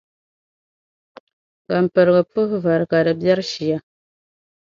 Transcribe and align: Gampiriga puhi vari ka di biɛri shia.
Gampiriga 1.69 2.21
puhi 2.33 2.55
vari 2.65 2.85
ka 2.91 2.97
di 3.05 3.13
biɛri 3.19 3.45
shia. 3.51 3.77